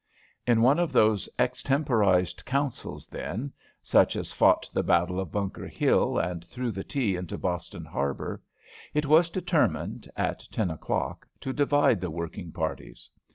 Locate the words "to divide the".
11.41-12.09